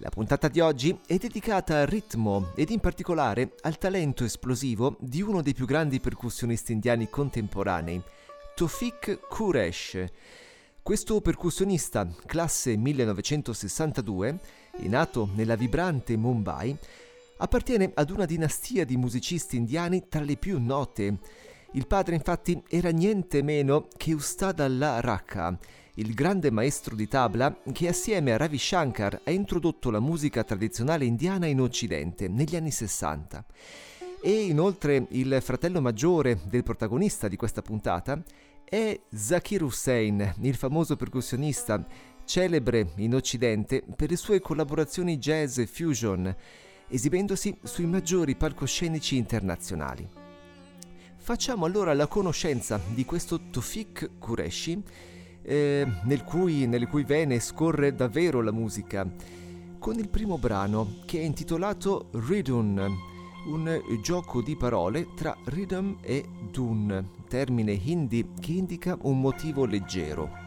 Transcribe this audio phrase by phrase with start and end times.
[0.00, 5.22] La puntata di oggi è dedicata al ritmo ed in particolare al talento esplosivo di
[5.22, 8.02] uno dei più grandi percussionisti indiani contemporanei,
[8.54, 10.04] Tofik Quresh.
[10.82, 14.38] Questo percussionista, classe 1962,
[14.72, 16.76] e nato nella vibrante Mumbai,
[17.38, 21.16] appartiene ad una dinastia di musicisti indiani tra le più note.
[21.72, 25.58] Il padre infatti era niente meno che Ustada Allah Rakha,
[25.98, 31.06] il grande maestro di tabla che assieme a Ravi Shankar ha introdotto la musica tradizionale
[31.06, 33.44] indiana in Occidente negli anni 60.
[34.20, 38.22] E inoltre il fratello maggiore del protagonista di questa puntata
[38.62, 41.86] è Zakir Hussain, il famoso percussionista,
[42.24, 46.34] celebre in Occidente per le sue collaborazioni jazz e fusion,
[46.88, 50.06] esibendosi sui maggiori palcoscenici internazionali.
[51.16, 54.82] Facciamo allora la conoscenza di questo Tofik Qureshi,
[55.46, 59.08] eh, nel cui, nelle cui vene scorre davvero la musica,
[59.78, 63.14] con il primo brano che è intitolato Ridun,
[63.46, 70.45] un gioco di parole tra rhythm e dun, termine hindi che indica un motivo leggero.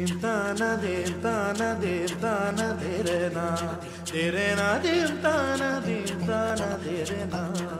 [0.00, 3.44] देव ताना देव ताना देव ताना तेरे ना
[4.12, 7.79] तेरे ना देव ताना देव ताना तेरे ना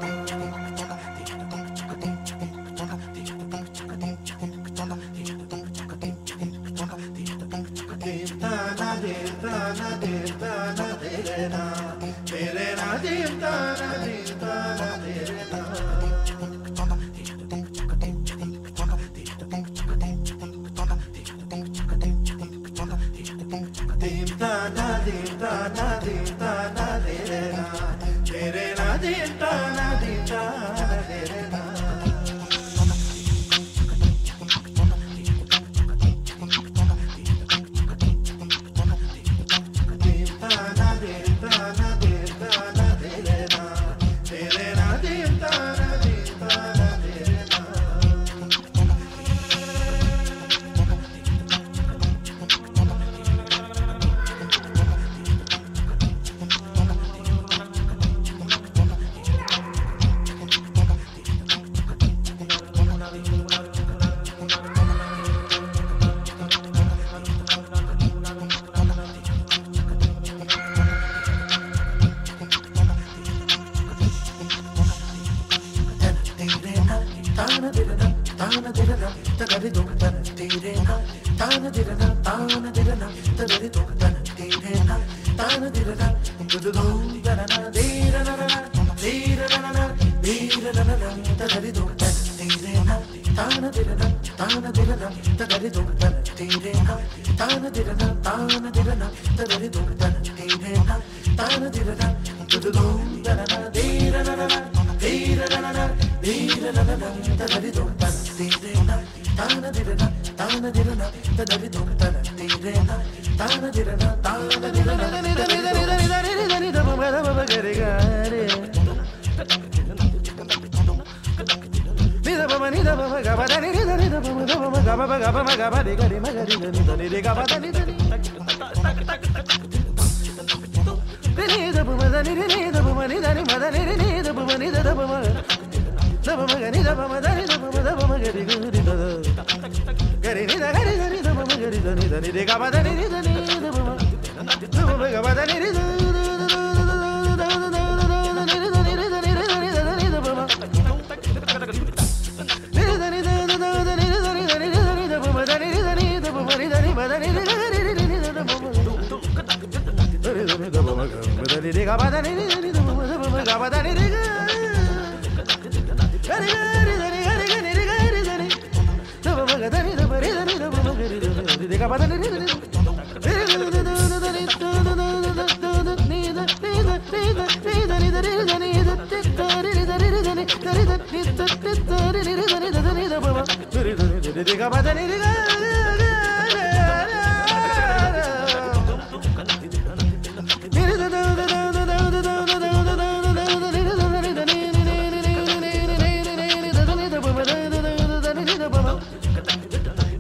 [79.41, 80.20] da gravidão.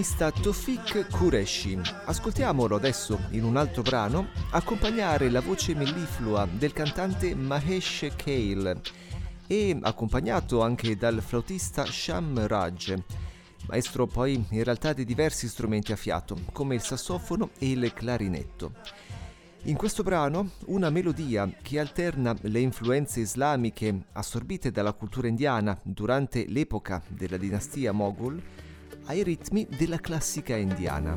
[0.00, 1.78] percussionista Tofik Qureshi.
[2.06, 8.80] Ascoltiamolo adesso in un altro brano accompagnare la voce melliflua del cantante Mahesh Kale
[9.46, 12.94] e accompagnato anche dal flautista Sham Raj,
[13.68, 18.72] maestro poi in realtà di diversi strumenti a fiato come il sassofono e il clarinetto.
[19.64, 26.46] In questo brano una melodia che alterna le influenze islamiche assorbite dalla cultura indiana durante
[26.48, 28.42] l'epoca della dinastia Moghul
[29.06, 31.16] ai ritmi della classica indiana.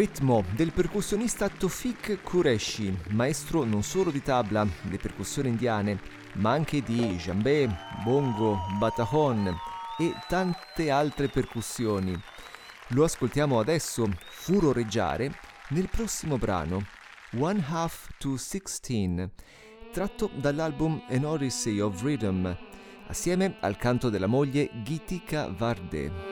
[0.00, 6.00] Ritmo del percussionista Tofik Qureshi, maestro non solo di tabla, le percussioni indiane,
[6.36, 7.68] ma anche di djembe,
[8.02, 9.54] bongo, batajon
[9.98, 12.18] e tante altre percussioni.
[12.88, 15.38] Lo ascoltiamo adesso furoreggiare
[15.68, 16.86] nel prossimo brano,
[17.38, 19.30] One Half to Sixteen,
[19.92, 22.56] tratto dall'album An Odyssey of Rhythm,
[23.08, 26.29] assieme al canto della moglie Gitika Varde.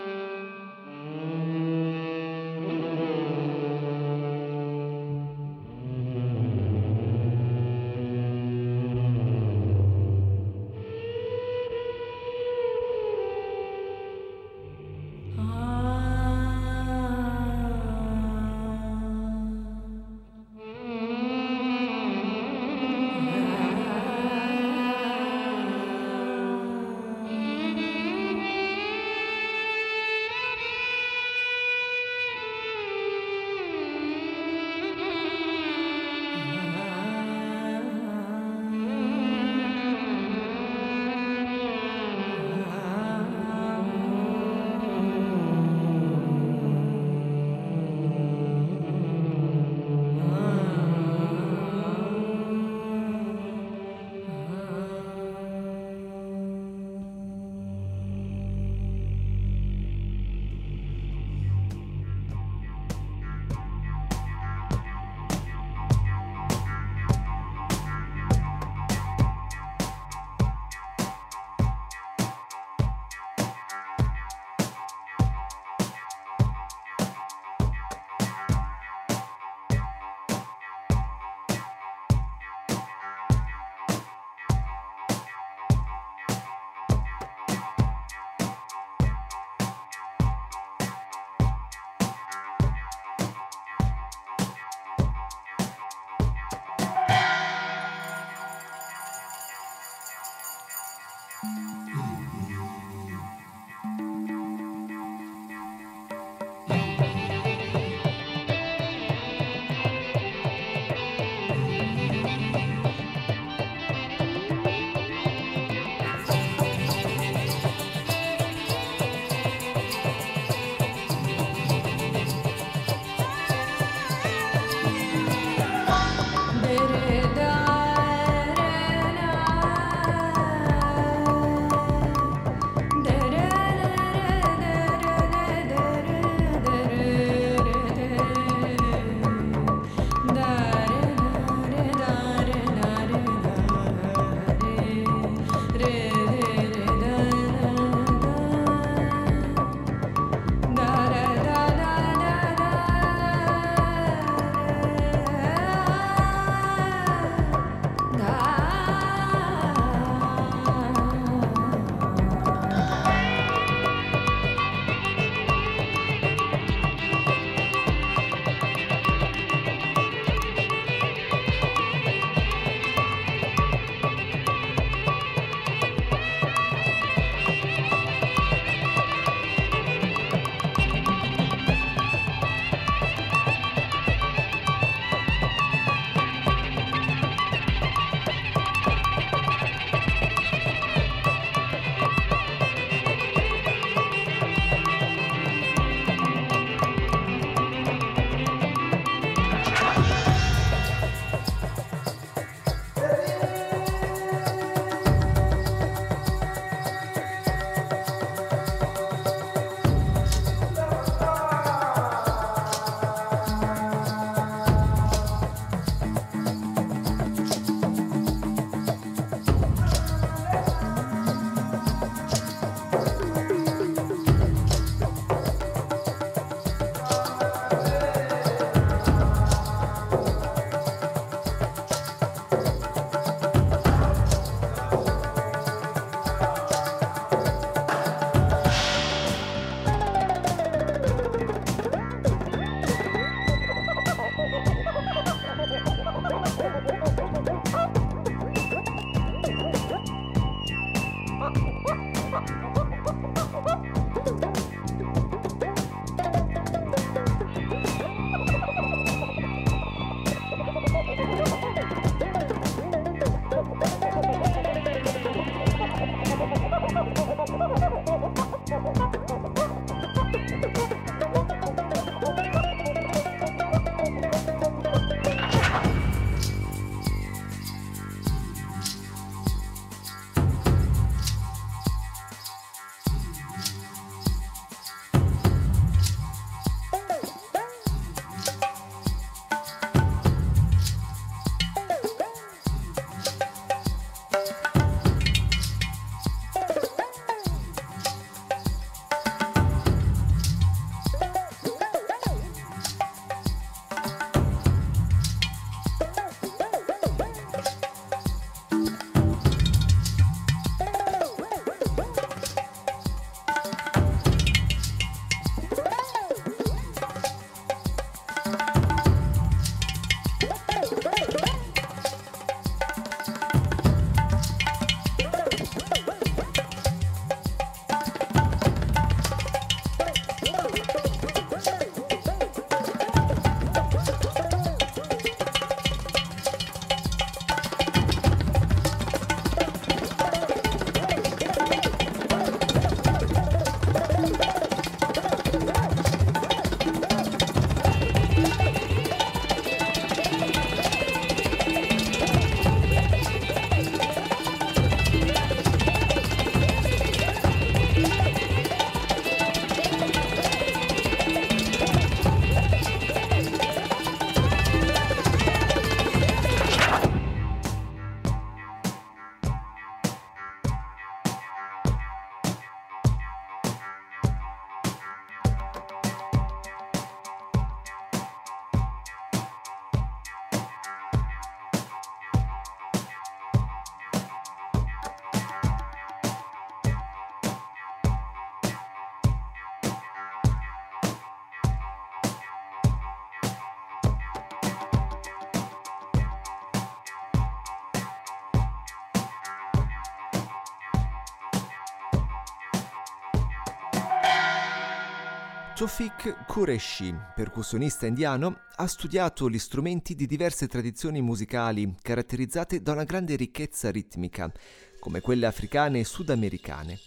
[405.79, 413.05] Tofik Qureshi, percussionista indiano, ha studiato gli strumenti di diverse tradizioni musicali caratterizzate da una
[413.05, 414.53] grande ricchezza ritmica,
[414.99, 416.99] come quelle africane e sudamericane.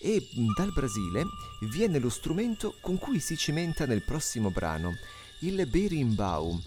[0.00, 1.24] E dal Brasile
[1.70, 4.92] viene lo strumento con cui si cimenta nel prossimo brano,
[5.40, 6.58] il berimbau.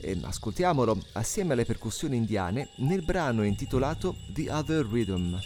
[0.00, 5.40] E ascoltiamolo assieme alle percussioni indiane nel brano intitolato The Other Rhythm.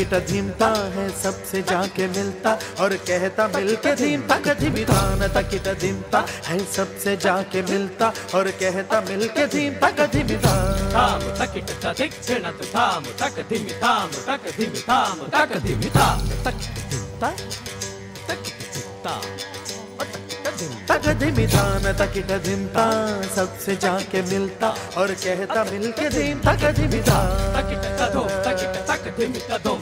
[0.00, 6.58] Ticket झीमता है सबसे जाके मिलता और कहता मिलके झीमता कठी विधान तकिट झीमता है
[6.76, 13.44] सबसे जाके मिलता और कहता मिलके झीमता कठी विधान थाम तकिट तदिक छिणत थाम तक
[13.50, 17.30] धीमि तो थाम तक धीमि थाम तक धीमि थाम तक झीमता
[18.28, 19.20] तक झीमता
[20.88, 22.84] तक धिमितान तकिट धिमता
[23.34, 27.18] सबसे जाके मिलता और कहता मिलके धीम। तक धिमिता
[27.54, 27.89] तकिट
[29.20, 29.76] dimita dom,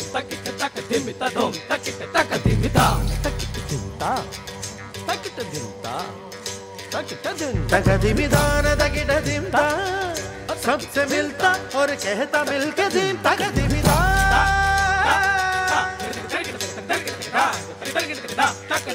[10.68, 13.96] सबसे मिलता और कहता मिलके दिन तक दिमिता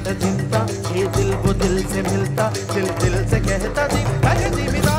[0.08, 0.60] न ज़िंदा
[0.96, 4.94] ये दिल वो दिल से मिलता दिल दिल से कहता जी हर जीविता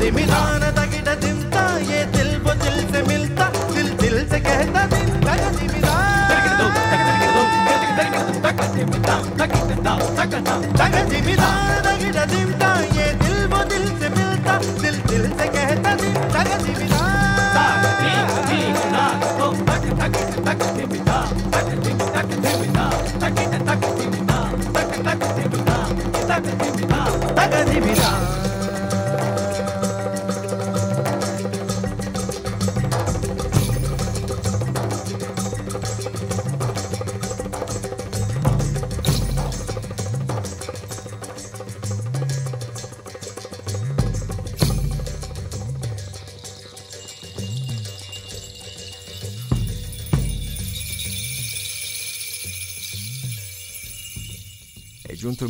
[0.00, 5.44] दिमिदान तगिट दिमता ये दिल वो दिल से मिलता दिल दिल से कहता दिल तग
[8.76, 11.87] दिमिदान तग दिमिदान तग दिमिदान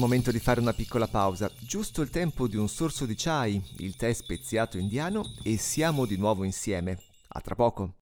[0.09, 3.95] momento di fare una piccola pausa, giusto il tempo di un sorso di chai, il
[3.95, 6.99] tè speziato indiano e siamo di nuovo insieme.
[7.29, 7.97] A tra poco.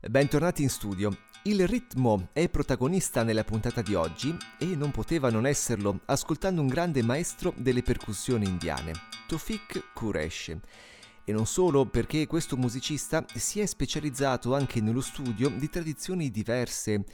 [0.00, 1.16] Bentornati in studio.
[1.44, 6.66] Il ritmo è protagonista nella puntata di oggi e non poteva non esserlo ascoltando un
[6.66, 8.92] grande maestro delle percussioni indiane,
[9.28, 10.58] Tofik Quresh.
[11.30, 17.04] E non solo perché questo musicista si è specializzato anche nello studio di tradizioni diverse.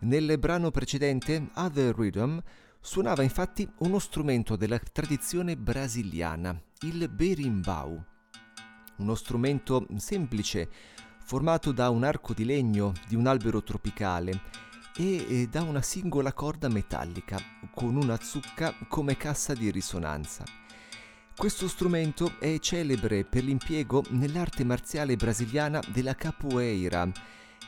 [0.00, 2.42] Nel brano precedente, Other Rhythm,
[2.80, 8.04] suonava infatti uno strumento della tradizione brasiliana, il berimbau.
[8.96, 10.68] Uno strumento semplice,
[11.20, 14.40] formato da un arco di legno di un albero tropicale
[14.96, 17.38] e da una singola corda metallica
[17.72, 20.63] con una zucca come cassa di risonanza.
[21.36, 27.10] Questo strumento è celebre per l'impiego nell'arte marziale brasiliana della capoeira,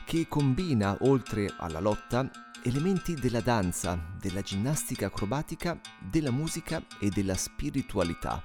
[0.05, 2.29] che combina, oltre alla lotta,
[2.63, 8.41] elementi della danza, della ginnastica acrobatica, della musica e della spiritualità.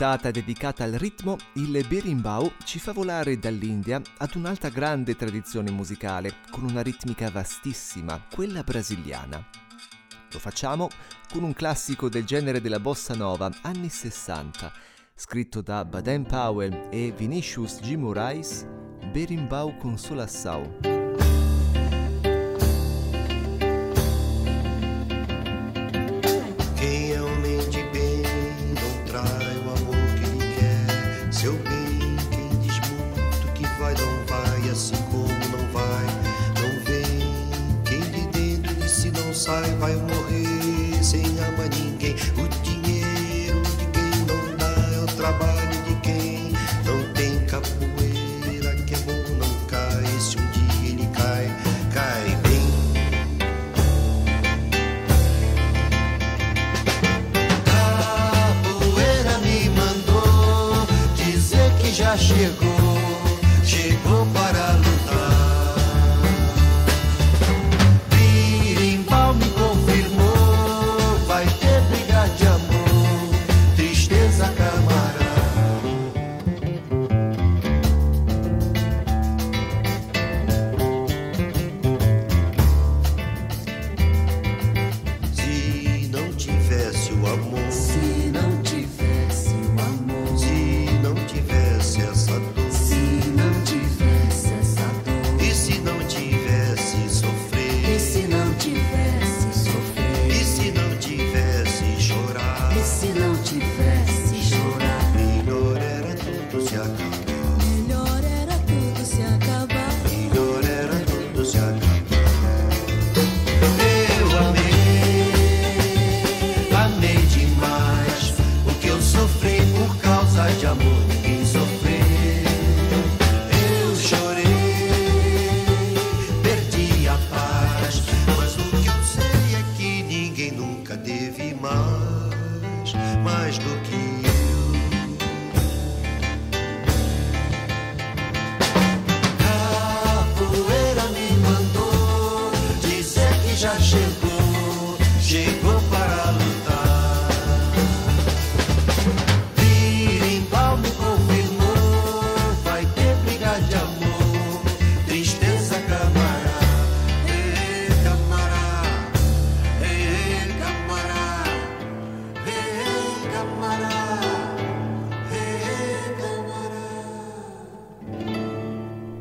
[0.00, 6.36] Puntata dedicata al ritmo, il berimbau ci fa volare dall'India ad un'altra grande tradizione musicale,
[6.50, 9.46] con una ritmica vastissima, quella brasiliana.
[10.32, 10.88] Lo facciamo
[11.30, 14.72] con un classico del genere della bossa nova, anni 60,
[15.14, 17.94] scritto da Baden Powell e Vinicius G.
[17.96, 18.66] Moraes,
[19.12, 20.99] Berimbau Consolação.
[62.10, 62.69] Já chegou,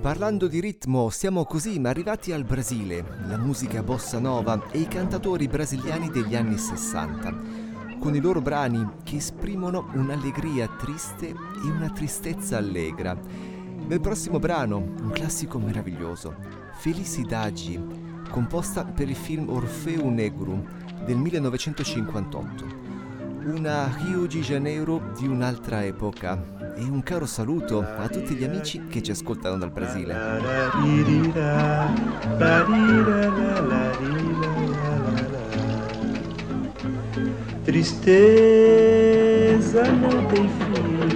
[0.01, 5.49] Parlando di ritmo, siamo così arrivati al Brasile, la musica bossa nova e i cantatori
[5.49, 12.55] brasiliani degli anni 60, con i loro brani che esprimono un'allegria triste e una tristezza
[12.55, 13.13] allegra.
[13.87, 16.33] Nel prossimo brano, un classico meraviglioso,
[16.75, 17.81] Felicidade,
[18.29, 20.65] composta per il film Orfeu Negro
[21.05, 22.87] del 1958
[23.41, 28.87] una Rio de Janeiro di un'altra epoca e un caro saluto a tutti gli amici
[28.87, 30.15] che ci ascoltano dal Brasile.
[37.65, 38.63] Tristeza
[39.83, 41.09] não tem fim,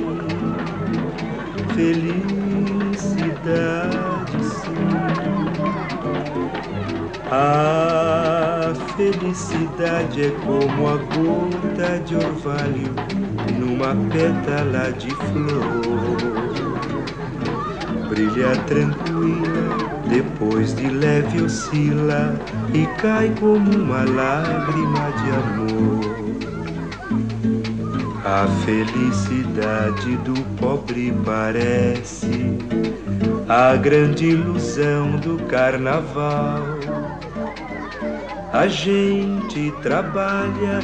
[1.74, 3.24] felicidade
[4.62, 4.86] sim.
[7.32, 8.53] A
[8.96, 12.94] felicidade é como a gota de orvalho
[13.60, 16.18] numa pétala de flor.
[18.10, 19.78] Brilha tranquila,
[20.08, 22.40] depois de leve oscila
[22.74, 26.14] e cai como uma lágrima de amor.
[28.26, 32.58] A felicidade do pobre parece
[33.50, 36.62] a grande ilusão do carnaval.
[38.54, 40.80] A gente trabalha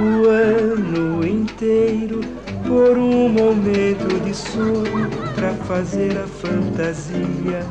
[0.00, 2.20] o ano inteiro
[2.66, 7.64] por um momento de sono para fazer a fantasia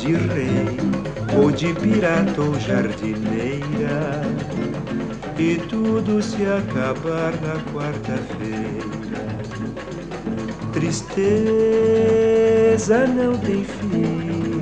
[0.00, 0.80] de rei
[1.40, 4.22] ou de pirata ou jardineira.
[5.38, 9.24] E tudo se acabar na quarta-feira.
[10.72, 11.46] Tristeza
[13.06, 14.55] não tem fim.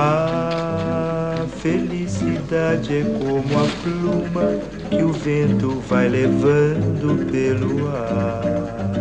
[0.00, 8.92] A felicidade é como a pluma que o vento vai levando pelo ar.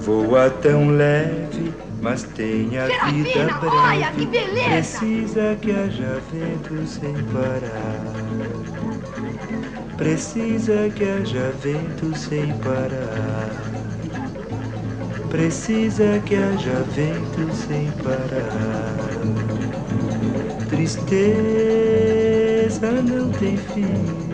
[0.00, 4.26] Voa tão leve, mas tem a vida breve.
[4.64, 8.12] Precisa que haja vento sem parar.
[9.96, 13.45] Precisa que haja vento sem parar.
[15.28, 19.10] Precisa que haja vento sem parar.
[20.68, 21.32] Tristeza
[23.02, 24.25] não tem fim.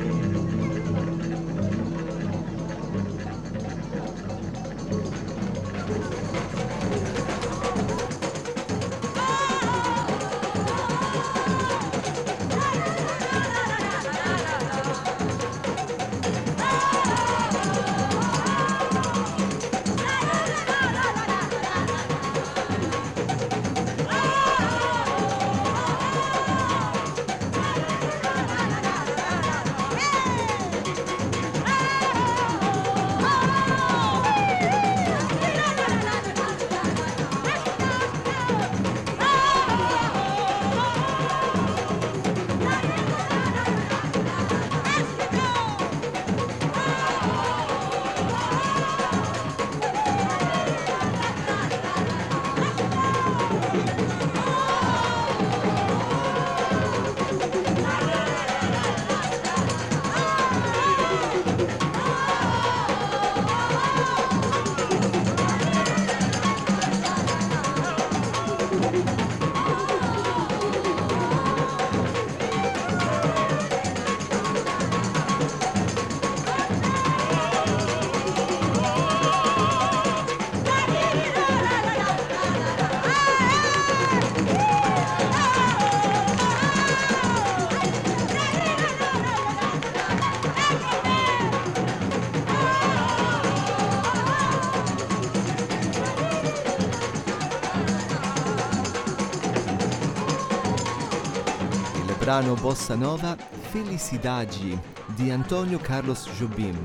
[102.33, 106.83] Brano Bossa Nova Felicidade di Antonio Carlos Jobim.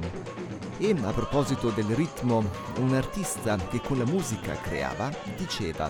[0.78, 2.44] E a proposito del ritmo,
[2.80, 5.90] un artista che con la musica creava diceva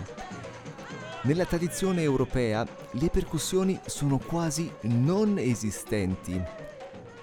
[1.24, 6.40] Nella tradizione europea le percussioni sono quasi non esistenti.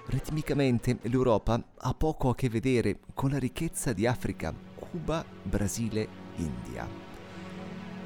[0.06, 6.08] Ritmicamente l'Europa ha poco a che vedere con la ricchezza di Africa, Cuba, Brasile,
[6.38, 6.84] India.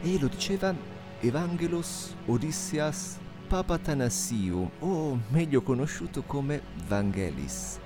[0.02, 0.74] E lo diceva
[1.20, 7.80] Evangelos Odysseas Papatanasiu, o meglio conosciuto come Vangelis.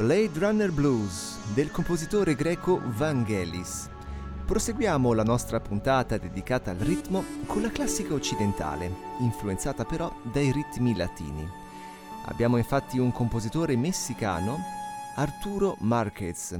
[0.00, 3.90] Blade Runner Blues del compositore greco Vangelis.
[4.46, 10.96] Proseguiamo la nostra puntata dedicata al ritmo con la classica occidentale, influenzata però dai ritmi
[10.96, 11.46] latini.
[12.24, 14.56] Abbiamo infatti un compositore messicano,
[15.16, 16.58] Arturo Márquez,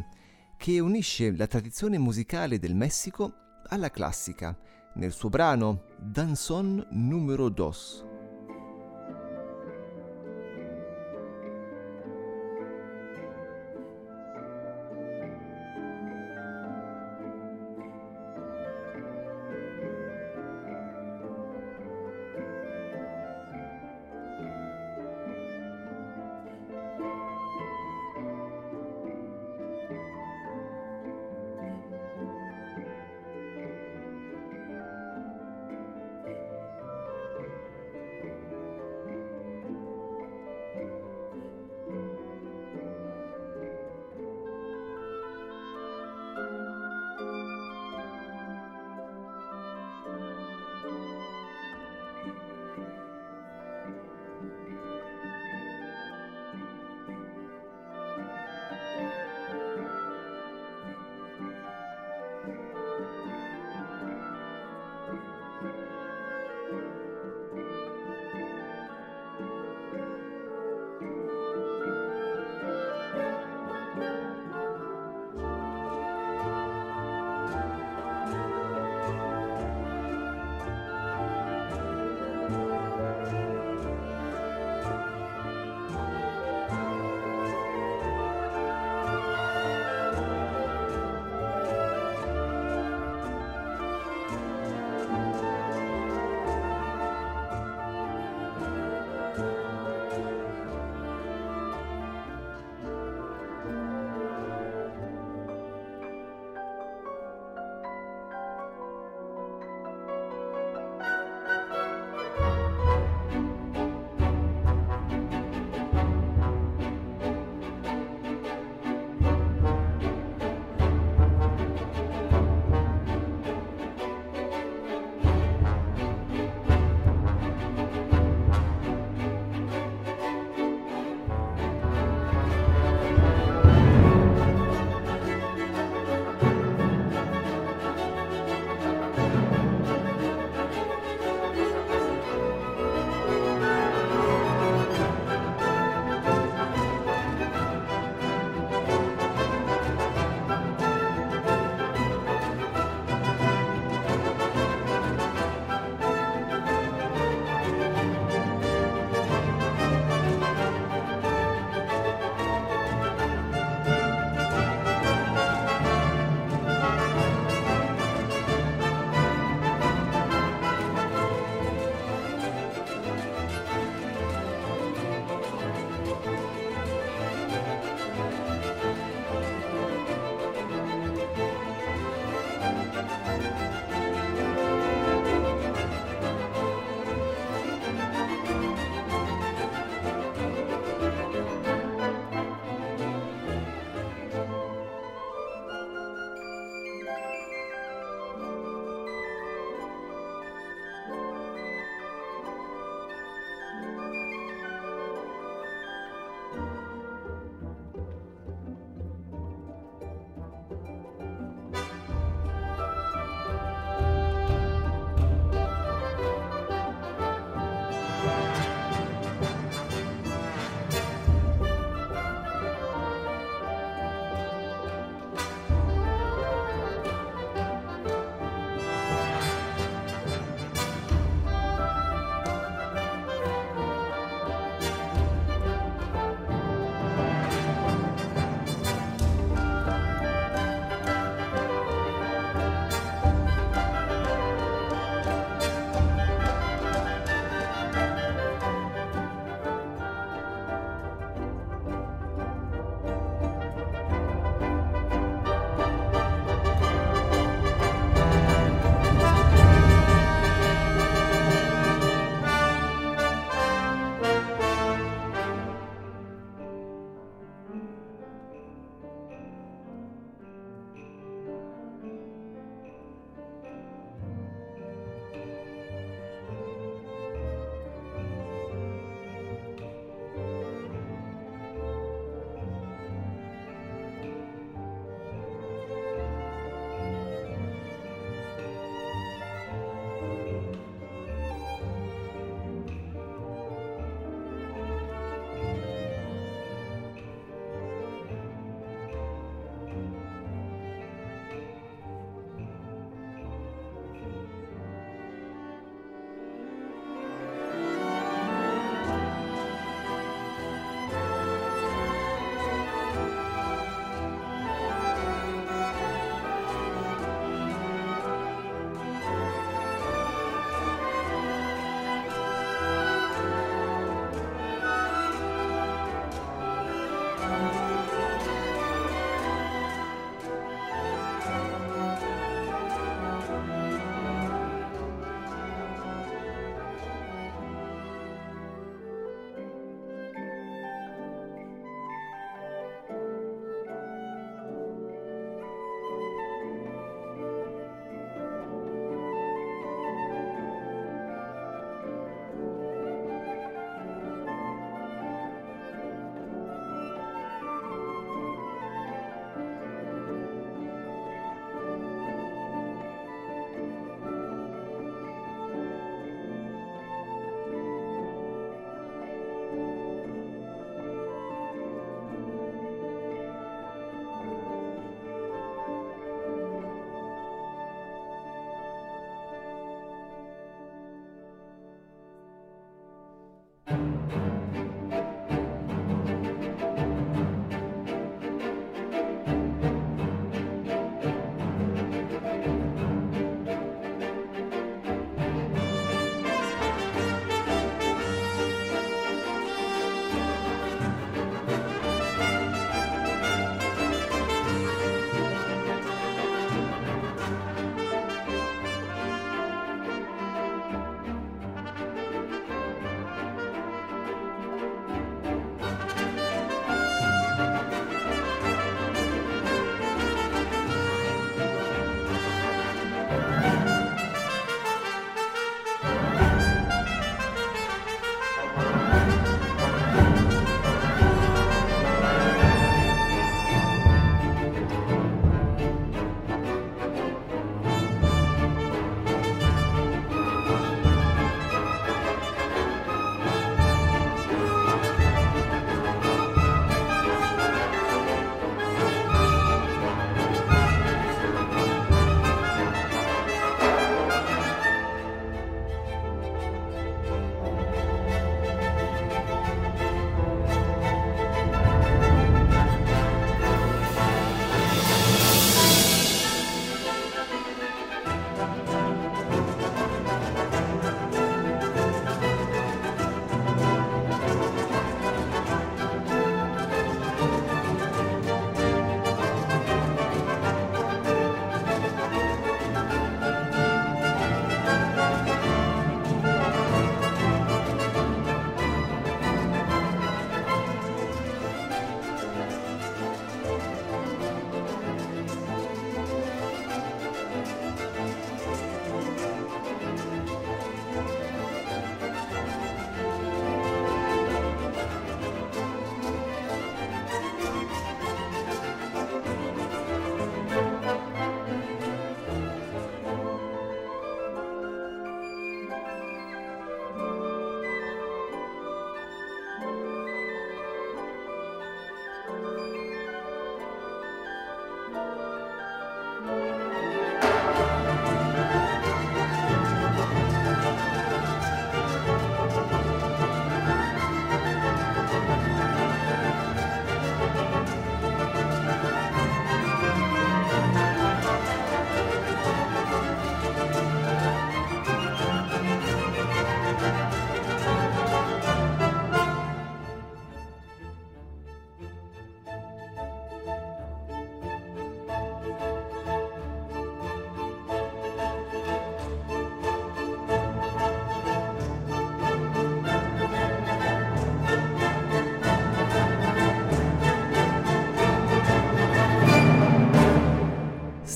[0.59, 3.33] che unisce la tradizione musicale del Messico
[3.69, 4.55] alla classica
[4.97, 8.20] nel suo brano Danzón numero 2.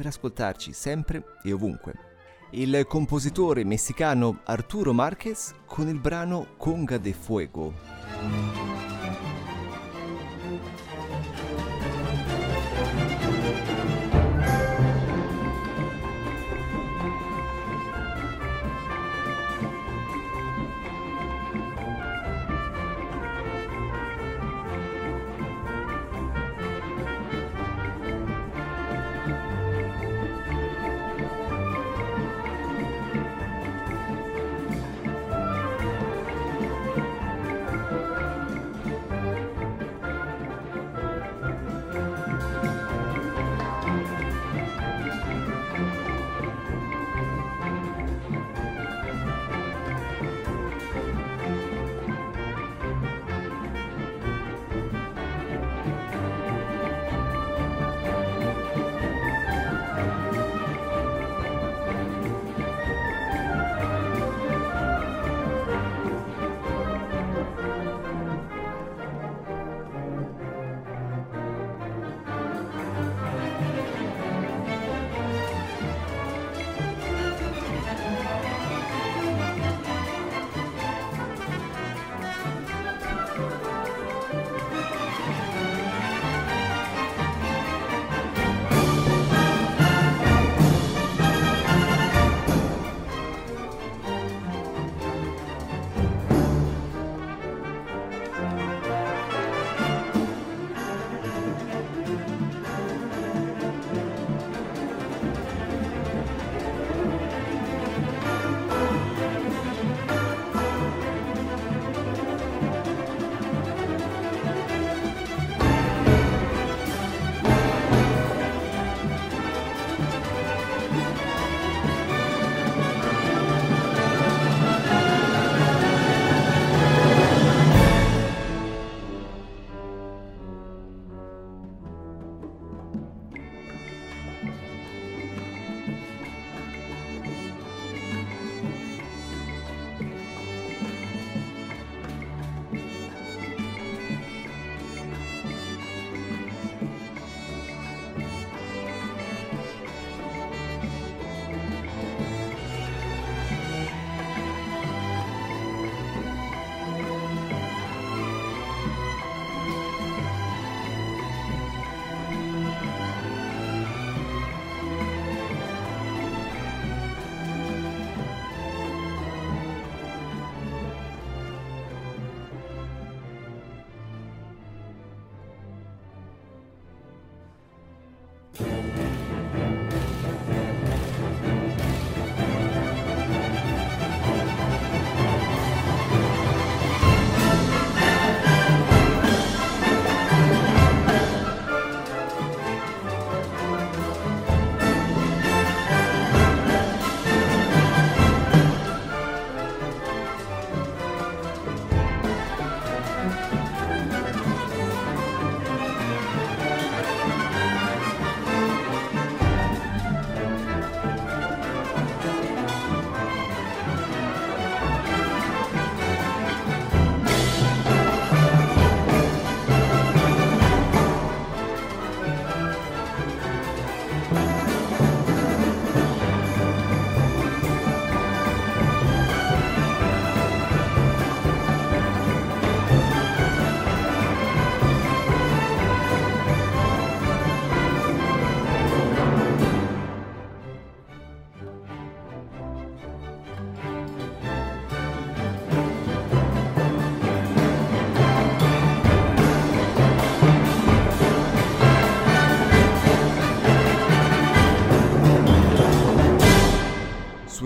[0.00, 1.92] per ascoltarci sempre e ovunque.
[2.52, 8.89] Il compositore messicano Arturo Marquez con il brano Conga de Fuego.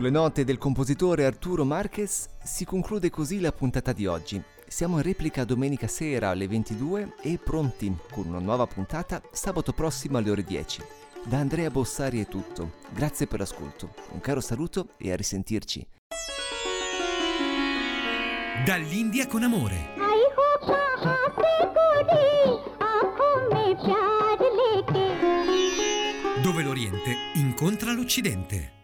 [0.04, 4.38] Sulle note del compositore Arturo Marques si conclude così la puntata di oggi.
[4.66, 10.18] Siamo in replica domenica sera alle 22 e pronti con una nuova puntata sabato prossimo
[10.18, 10.82] alle ore 10.
[11.24, 15.86] Da Andrea Bossari è tutto, grazie per l'ascolto, un caro saluto e a risentirci.
[18.66, 19.88] Dall'India con amore.
[26.42, 28.83] Dove l'Oriente incontra l'Occidente.